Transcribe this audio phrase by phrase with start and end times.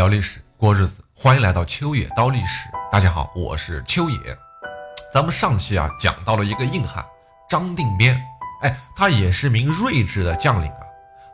[0.00, 2.70] 聊历史，过日子，欢迎来到秋野刀历史。
[2.90, 4.18] 大家好，我是秋野。
[5.12, 7.04] 咱们上期啊讲到了一个硬汉
[7.50, 8.18] 张定边，
[8.62, 10.80] 哎，他也是名睿智的将领啊。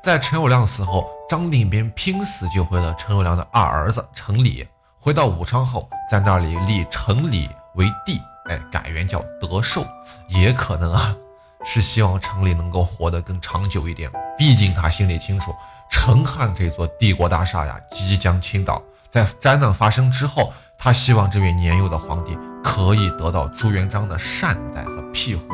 [0.03, 4.67] 在陈友谅死后，张定边拼死救回了陈友谅的二儿子陈理。
[4.99, 9.87] 回到武昌后，在那里立陈理为帝，哎，改元叫德寿。
[10.27, 11.15] 也可能啊，
[11.65, 14.11] 是希望陈理能够活得更长久一点。
[14.37, 15.55] 毕竟他心里清楚。
[15.91, 18.83] 陈汉这座帝国大厦呀，即将倾倒。
[19.11, 25.45] 在灾难发生之后，他希望这位年幼的皇帝可以得到朱元璋的善待和庇护。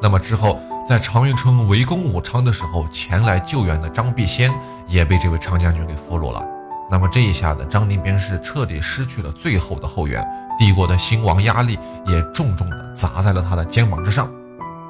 [0.00, 4.52] 那么之后，在常遇春围攻武昌的时候，前来救援的张必先
[4.86, 6.44] 也被这位常将军给俘虏了。
[6.90, 10.26] 那么这一下子，张定边是彻底失去了最后的后援，
[10.58, 14.30] 帝国的兴亡压力也重重的砸在了他的肩膀之上。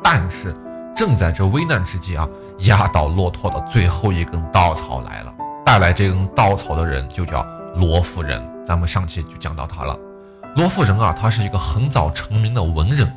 [0.03, 0.55] 但是，
[1.01, 2.29] 正在这危难之际啊。
[2.65, 7.43] 压倒骆驼的最后一根稻草来了，带来这根稻草的人就叫
[7.77, 8.47] 罗富人。
[8.67, 9.99] 咱们上期就讲到他了。
[10.57, 13.11] 罗富人啊，他是一个很早成名的文人，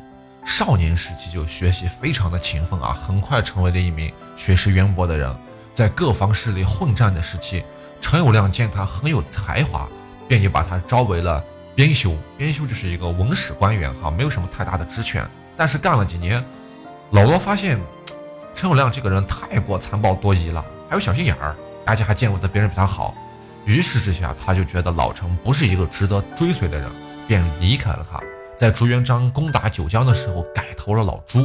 [0.46, 5.30] 少年时期就学习非常的勤奋啊，很快成为了一名学识渊博的人。
[5.74, 7.66] 在各方势力混战的时期，
[8.00, 9.90] 陈友谅见他很有才华，
[10.26, 11.44] 便就把他招为了
[11.76, 12.16] 编修。
[12.38, 16.42] 编修就是一个文史官员哈，没有什么太大的职权，但是干了几年，
[17.14, 17.80] 老罗发现。
[18.56, 23.14] 陈友谅这个人太过残暴多疑了，还有小心眼儿，而且还见不得别人比他好。
[23.66, 26.90] 于是之下，他就觉得老陈不是一个值得追随的人，
[27.28, 28.20] 便离开了他。
[28.58, 31.40] 在朱元璋攻打九江的时候，改投了老朱。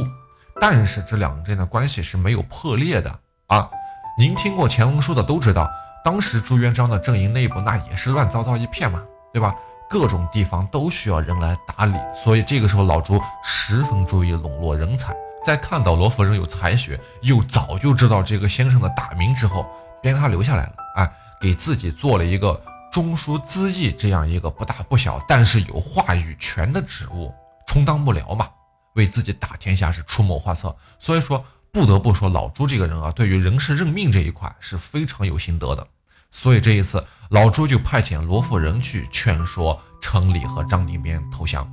[0.59, 3.69] 但是这两人的关系是没有破裂的啊！
[4.17, 5.69] 您听过前文书的都知道，
[6.03, 9.03] 当时朱元璋的阵营内部那也是乱糟糟一片嘛，
[9.33, 9.53] 对吧？
[9.89, 15.15] 各种地方都需要人来打理，所以这个时候老朱十分注意笼络人才。
[15.43, 19.65] 在看到罗夫人有才学，又早就知道这个先生的大名之后，
[20.01, 20.75] 便给他留下来了。
[20.95, 22.61] 哎，给自己做了一个
[22.91, 27.33] 中书资议这样一个不大不小，但是有话语权的职务，
[27.65, 28.49] 充当幕僚嘛，
[28.95, 30.75] 为自己打天下是出谋划策。
[30.99, 35.87] 所以说，不得不说老朱这个人啊，对于人事任命这一块是非常有心得的。
[36.31, 41.67] 所以这一次，老朱就派遣罗夫人去劝说程里和张定边投降，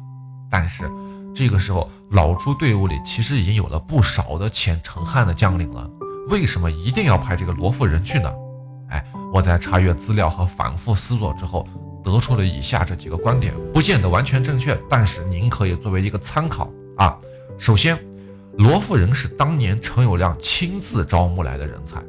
[0.51, 0.91] 但是。
[1.35, 5.91] 这个时候，老朱队伍里其实已经有了不少的遣陈汉的将领了。
[6.29, 8.33] 为什么一定要派这个罗夫人去呢？
[8.91, 11.67] 哎，我在查阅资料和反复思索之后，
[12.05, 17.17] 得出了以下这几个观点，不见得完全正确，但是您可以作为一个参考啊。
[17.59, 17.99] 首先，
[18.59, 22.01] 罗夫人是当年陈友谅亲自招募来的人才，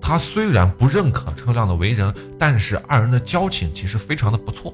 [0.00, 4.72] 他虽然不认可陈友谅的为人，但是二人的交情其实非常的不错。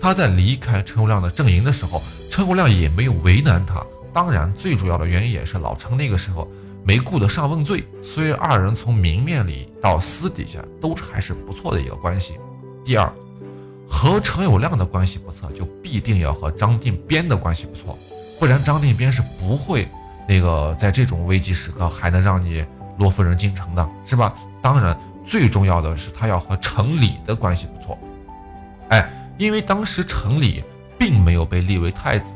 [0.00, 3.84] 他在离开陈友谅的阵营的时候，陈友谅也没有为难他。
[4.12, 6.48] 当然，最主要的原因也是老陈那个时候
[6.84, 12.34] 没顾得上问罪，所以二人从明面里到私底下都还是不错的一个关系。
[12.84, 13.12] 第二，
[13.88, 17.98] 和陈友谅的关系不错，就必定要和张定边的关系不错，
[18.38, 19.86] 不然张定边是不会
[20.28, 22.64] 那个在这种危机时刻还能让你
[22.98, 24.34] 罗夫人进城的，是吧？
[24.62, 27.98] 当然，最重要的是他要和陈理的关系不错，
[28.88, 29.08] 哎。
[29.38, 30.62] 因为当时城里
[30.98, 32.34] 并没有被立为太子，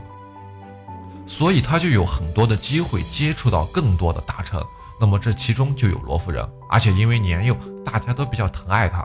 [1.26, 4.60] 所以他就有很多的机会接触到更多的大臣。
[5.00, 9.04] 那么这其中就有罗夫人，而且因为年幼，大家都比较疼爱他。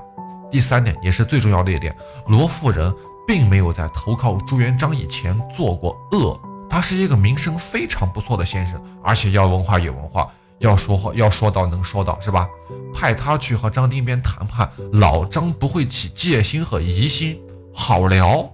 [0.51, 1.95] 第三点也是最重要的一点，
[2.27, 2.93] 罗夫人
[3.27, 12.47] 并没有在投靠朱元璋以前做过恶，他是一个名声非常不错的先生，而且要文化有文化，要说话要说到能说到，是吧？
[12.93, 17.41] 派他去和张定边谈判，老张不会起戒心和疑心。
[17.79, 18.51] 好聊，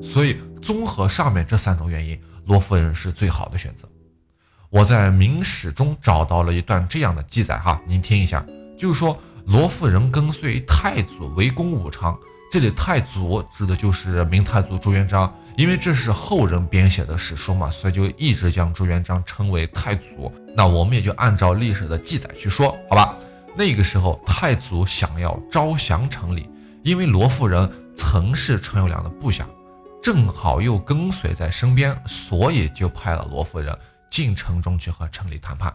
[0.00, 3.86] 所以综合上面这三种原因，罗夫人是最好的选择。
[4.70, 8.46] 我在《明史》中找到了一段这样的记载，哈，您听一下，
[8.78, 12.16] 就是说罗夫人跟随太祖围攻武昌，
[12.50, 20.32] 这里太祖指的就是明太祖朱元璋，因为这是后人编写的史书嘛，所以就一直将朱元璋称为太祖。
[20.56, 23.16] 那我们也就按照历史的记载去说，好吧？
[23.58, 26.48] 那个时候太祖想要招降城里，
[26.82, 27.70] 因为罗夫人。
[28.02, 29.46] 曾是陈友谅的部下，
[30.02, 33.76] 正好又跟随在身边，所以就派了罗夫人
[34.10, 35.72] 进城中去和城里谈判，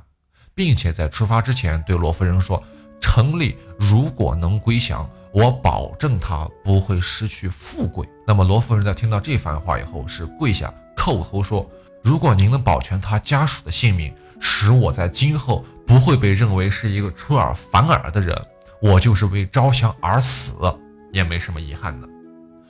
[0.55, 2.61] 并且在出发之前对罗夫人说
[2.99, 11.69] ：“城里如果能归降，我保证他不会失去富贵。”那么罗夫人在听到这番话以后，是跪下叩头说
[12.03, 14.11] ：“如果您能保全他家属的性命，
[14.41, 18.35] 使我在今后不会被认为是一个出尔反尔的人，
[18.81, 20.55] 我就是为招降而死，
[21.15, 22.07] 也没什么遗憾的。”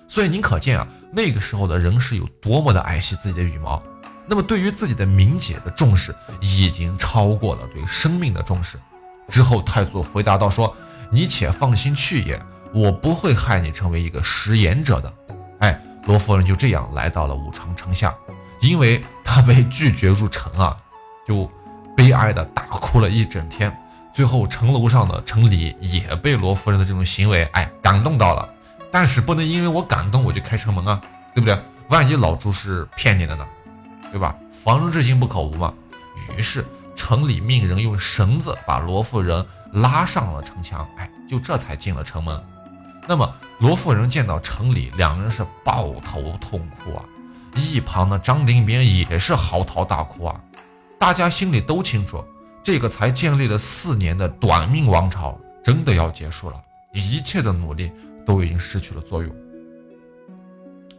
[0.08, 3.82] 所以您可见啊，那个时候的人是有多么的爱惜自己的羽毛，
[4.28, 8.78] 那么对于自己的名节的重视，已经超过了对生命的重视。
[9.28, 10.74] 之后太祖回答道：“说
[11.10, 12.40] 你且放心去也，
[12.72, 15.12] 我不会害你成为一个食言者的。
[15.60, 18.14] 哎，罗夫人就这样来到了武昌城下，
[18.62, 20.78] 因为她被拒绝入城啊，
[21.28, 21.50] 就
[21.98, 23.76] 悲哀的大哭了一整天。
[24.16, 28.48] 最后城楼上的城里也被罗夫人的这种行为哎感动到了，
[28.90, 31.02] 但是不能因为我感动我就开城门啊，
[31.34, 31.60] 对不对？
[31.90, 33.46] 万一老朱是骗你的呢，
[34.14, 34.34] 对吧？
[34.54, 35.74] 防人之心不可无嘛。
[36.38, 36.66] 于是
[36.96, 42.42] 城里命人用绳子把罗夫人拉上了城墙，哎，就这才进了城门。
[43.06, 47.04] 那么罗夫人见到城里，两人是抱头痛哭啊。
[47.54, 50.40] 一旁的张定边也是嚎啕大哭啊。
[50.98, 52.26] 大家心里都清楚，
[52.66, 56.60] 这个才建立了四年的短命王朝真的要结束了，
[56.94, 57.92] 一切的努力
[58.26, 59.32] 都已经失去了作用。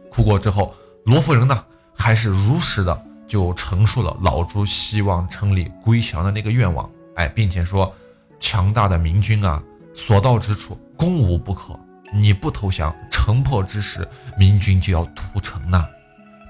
[0.09, 0.73] 哭过之后，
[1.03, 3.05] 罗夫人呢，还是如实的。
[3.27, 7.93] 就陈述了老朱希望城里归降的那个愿望，哎，并且说，
[8.39, 9.61] 强大的明军啊，
[9.93, 11.77] 所到之处攻无不可。
[12.13, 15.85] 你不投降，城破之时，明军就要屠城呐。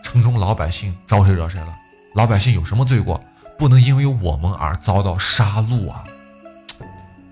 [0.03, 1.75] 城中老百姓招谁惹谁了？
[2.13, 3.19] 老百姓有什么罪过？
[3.57, 6.03] 不能因为我们而遭到杀戮啊！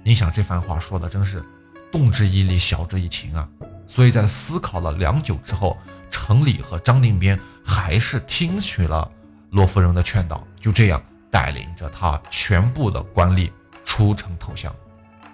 [0.03, 1.43] 你想这番话说的真是
[1.91, 3.47] 动之以理，晓之以情啊。
[3.87, 5.77] 所以在思考了良久之后，
[6.09, 9.09] 城里和张定边还是听取了。
[9.51, 13.51] 罗夫人的劝导，就这样带领着他全部的官吏
[13.83, 14.73] 出城投降。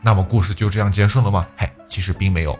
[0.01, 1.47] 那么故事就这样结束了吗？
[1.55, 2.59] 嘿，其实并没有。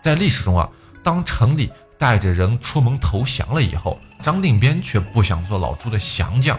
[0.00, 0.68] 在历史中啊，
[1.02, 6.58] 当城里带着人出门投降了以后，张定边却不想做老朱的降将。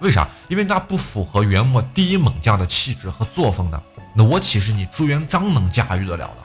[0.00, 0.28] 为啥？
[0.48, 3.82] 因为那不符合元末第一猛将的气质和作风呢。
[4.14, 6.36] 那我岂是你朱元璋能驾驭得了的，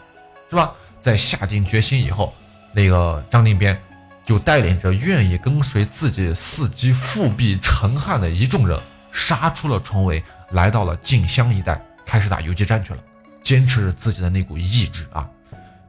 [0.49, 0.73] 是吧？
[1.01, 2.33] 在下定决心以后，
[2.73, 3.79] 那个张定边。
[4.25, 8.79] 就带领着愿意跟随自己伺机复辟陈汉的一众人，
[9.11, 12.99] 杀出了重围，来到了晋襄一带，开始打游击战去了。
[13.41, 15.27] 坚持着自己的那股意志啊，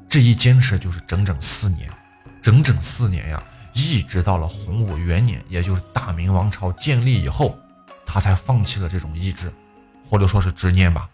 [0.09, 1.91] 这一坚持就是整整四年，
[2.41, 3.43] 整整四年呀，
[3.73, 7.59] 一直到了洪武元年，也就是大明王朝建立以后，
[8.05, 9.53] 他才放弃了这种意志，
[10.09, 11.09] 或者说是执念吧。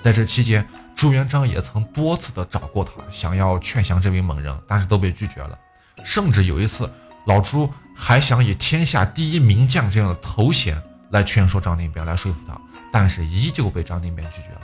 [0.00, 5.58] 在这期间，朱元璋也曾多次的找过他，想要劝降这位猛人，但是都被拒绝了。
[6.04, 6.92] 甚至有一次，
[7.26, 10.80] 老朱还想以天下第一名将这样的头衔
[11.10, 12.60] 来劝说张定边，来说服他，
[12.92, 14.60] 但是依旧被张定边拒绝了。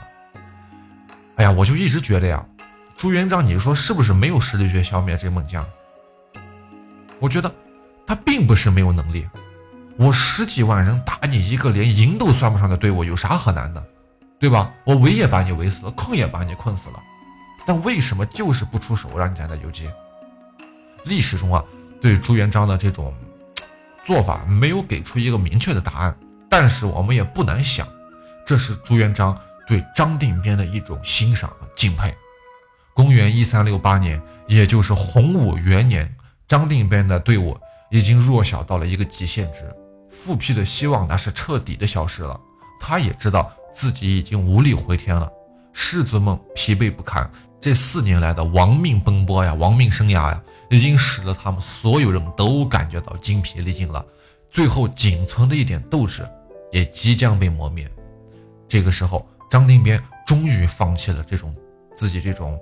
[1.37, 2.45] 哎呀，我就一直觉得呀，
[2.95, 5.65] 朱元璋，你说是不是没有实力去消灭这猛将？
[7.21, 7.49] 我觉得
[8.05, 9.25] 他并不是没有能力。
[9.97, 13.81] 我十几万人打你一个连营都算不上的队伍，有啥可难的？
[14.39, 14.73] 对吧？
[14.83, 16.99] 我围也把你围死了，困也把你困死了，
[17.63, 19.87] 但为什么就是不出手让你在那游击？
[21.03, 21.63] 历史中啊，
[22.01, 23.13] 对朱元璋的这种
[24.03, 26.17] 做法没有给出一个明确的答案，
[26.49, 27.87] 但是我们也不难想，
[28.43, 29.37] 这是朱元璋
[29.67, 32.11] 对张定边的一种欣赏和敬佩。
[32.95, 36.11] 公元一三六八年，也就是洪武元年，
[36.51, 37.57] 张定边的队伍
[37.89, 39.73] 已经弱小到了一个极限值，
[40.09, 42.37] 复辟的希望那是彻底的消失了。
[42.77, 45.31] 他也知道自己已经无力回天了，
[45.71, 47.31] 士卒们疲惫不堪。
[47.61, 54.05] 这四年来的亡命奔波呀，亡命生涯呀，已经使得他们所有人都感觉到精疲力尽了。
[54.49, 56.27] 最后仅存的一点斗志，
[56.73, 57.89] 也即将被磨灭。
[58.67, 61.55] 这个时候，张定边终于放弃了这种
[61.95, 62.59] 自己这种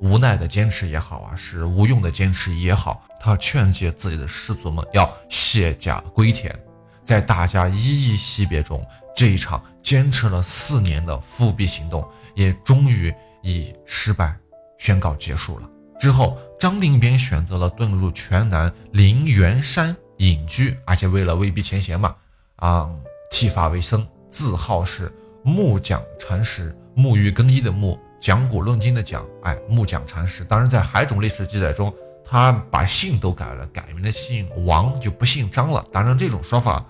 [0.00, 6.58] 无奈的坚持也好啊，是无用的坚持也好，他劝诫自己的士卒们要卸甲归田。
[7.04, 14.36] 在大家依依惜别中，这一场坚持了四年的复辟行动，也终于以失败。
[14.78, 15.68] 宣告结束了
[16.00, 22.16] 之后，张定边选择了遁入泉南灵元山隐居，而且为了威逼前嫌嘛，
[22.56, 22.88] 啊，
[23.30, 30.44] 剃发为僧，自号是木匠禅师，沐浴更衣的沐，讲古论今的讲，哎，木匠禅师。
[30.44, 35.82] 当然，在海种历史记载中，他把姓都改了，改名的姓王，就不姓张了。
[35.90, 36.84] 当然，这种说法，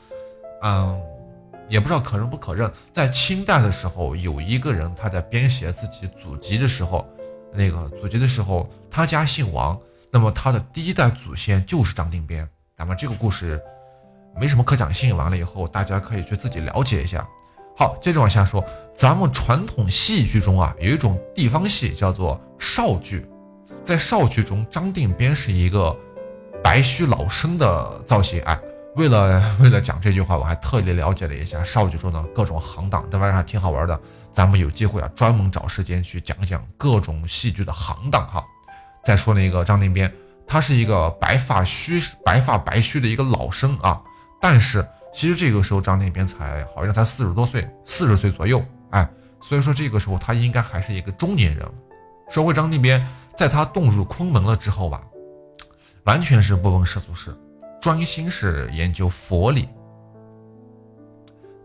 [0.62, 1.00] 嗯，
[1.68, 2.70] 也不知道可认不可认。
[2.92, 7.08] 在清代的时候，有一个人他在编写自己祖籍的时候。
[7.52, 9.76] 那个祖籍的时候，他家姓王，
[10.10, 12.48] 那么他的第一代祖先就是张定边。
[12.76, 13.60] 咱们这个故事
[14.36, 17.26] 没什么可讲性，完了以后大家可以去自己了解一下。
[17.80, 18.62] 好，接着往下说，
[18.94, 23.26] 咱们传统戏剧中啊，有一种地方戏叫做少剧，
[23.82, 25.96] 在少剧中，张定边是一个
[26.62, 28.38] 白须老生的造型。
[28.42, 28.60] 哎，
[28.96, 33.98] 为了为了讲这句话，我还特地了解了一下少剧中的各种行当，这玩意儿还挺好玩的。
[34.30, 38.44] 咱们有机会啊，专门找时间去讲讲各种戏剧的行当哈。
[39.02, 40.12] 再说那个张定边，
[40.46, 43.98] 他是一个白发须白发白须的一个老生啊。
[44.38, 49.08] 但是其实这个时候张定边才好像才四十多岁，四十岁左右，哎，
[49.40, 51.68] 所以说这个时候他应该还是一个中年人。
[52.30, 53.04] 说回张定边，
[53.36, 55.02] 在他遁入空门了之后吧，
[56.04, 57.36] 完全是不问世俗事，
[57.80, 59.68] 专心是研究佛理。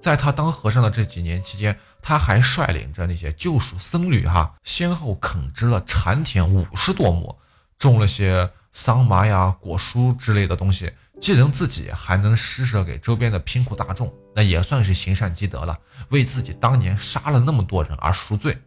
[0.01, 7.35] 在他当和尚的这几年期间，他还率领着那些救赎僧侣哈，先后垦植了禅田五十多亩，
[7.77, 15.77] 种了些桑麻呀、果蔬之类的东西，既能自己，还能施舍给周边的贫苦大众，那也算是行善积德了，
[16.09, 18.57] 为自己当年杀了那么多人而赎罪。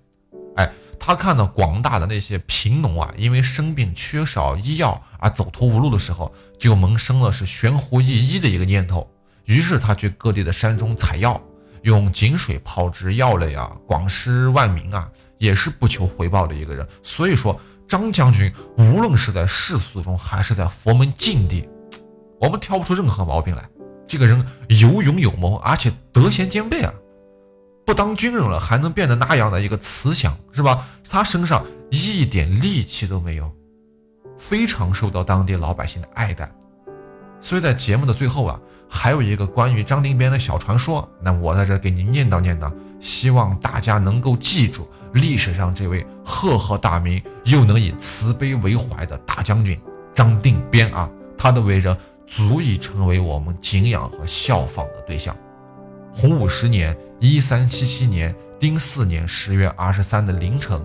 [0.56, 9.08] 哎，他看到广大的那些贫农啊，因为生病缺少医药而走投无路的时候，就萌生了是悬壶济医的一个念头。
[9.44, 11.40] 于是他去各地的山中采药，
[11.82, 16.86] 用井水泡制药类啊，广施万民啊，也是不求回报的一个人。
[17.04, 21.68] 所以说，张将军无论是在世俗中还是在佛门禁地，
[22.40, 23.68] 我们挑不出任何毛病来。
[24.06, 26.92] 这个人有勇有谋，而且德贤兼备啊！
[27.84, 30.86] 不当军人了，还能变得那样的一个慈祥，是吧？
[31.08, 33.50] 他身上一点戾气都没有，
[34.38, 36.50] 非常受到当地老百姓的爱戴。
[37.40, 38.60] 所以在节目的最后啊。
[38.90, 49.78] 还有一个关于张定边的小传说，那我在这给您念叨念叨，希望大家能够记住历史上这位赫赫大名又能以慈悲为怀的大将军
[50.14, 51.94] 张定边啊，他的为人
[52.28, 55.34] 足以成为我们敬仰和效仿的对象。
[56.14, 60.80] 洪武十年（一三七七年）丁巳年十月二十三的凌晨，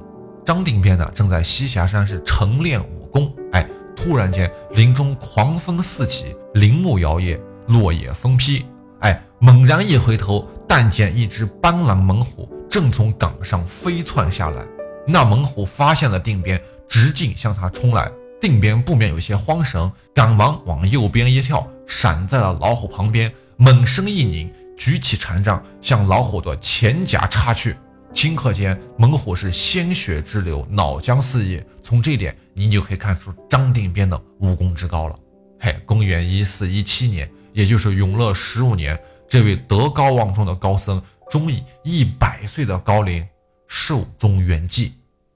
[0.45, 7.39] 张定边呢正在栖霞山是晨练武功，哎，突然间林中狂风四起，林木摇曳。
[7.67, 8.65] 落叶纷披，
[8.99, 14.65] 哎，猛然一回头，但见一只斑斓猛虎正从岗上飞窜下来。
[15.07, 18.11] 那猛虎发现了定边，直径向他冲来。
[18.43, 27.73] 定边不免有些慌神，赶忙往右边一跳，闪在了老虎旁边，猛身一拧，举起禅杖向老虎的前颊插去。
[28.13, 31.63] 顷刻间，猛虎是鲜血直流，脑浆四溢。
[31.81, 35.17] 从这点，您就可以看出张定边的武功之高了。
[35.61, 37.31] 嘿，公元一四一七年。
[37.53, 43.25] 也就是永乐十五年，这位德高望重的高僧终以一百岁的高龄
[43.69, 44.91] 寿终圆寂。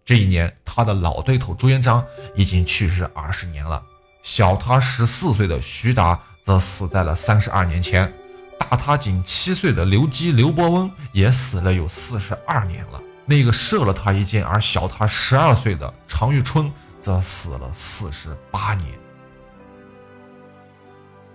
[0.07, 2.01] 这一年，他的老对头朱元璋
[2.33, 3.83] 已经去世二十年了，
[4.23, 8.09] 小他十四岁的徐达则死在了三十二年前，
[8.57, 13.01] 大他仅七岁的刘基刘伯温也死了有四十二年了。
[13.25, 16.71] 那个射了他一箭而小他十二岁的常遇春
[17.01, 18.87] 则死了四十八年。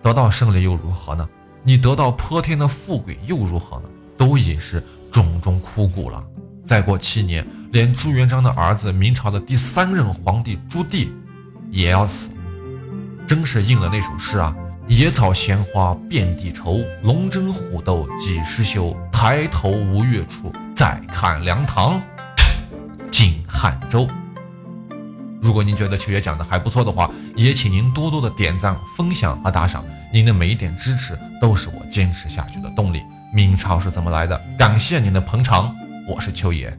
[0.00, 1.28] 得到胜利又如何呢？
[1.62, 3.90] 你得到泼天的富贵又如何呢？
[4.16, 6.24] 都已是冢中枯骨了。
[6.64, 11.08] 再过七年，连朱元璋的儿子明朝的第三任皇帝朱棣
[11.70, 12.32] 也要死。
[13.26, 14.54] 真是应了那首诗啊
[14.86, 18.94] ：“野草闲花遍地愁，龙争虎斗几时休？
[19.10, 21.98] 抬头无月处，再看凉堂
[23.10, 24.06] 尽汉州。”
[25.40, 29.82] 如果您觉得秋爷讲的还不错的话，也请您多多的点赞、分享和打赏。
[30.12, 33.00] 您的每一点支持都是我坚持下去的动力。
[33.34, 34.38] 明朝是怎么来的？
[34.58, 35.74] 感谢您的捧场，
[36.06, 36.78] 我是秋爷。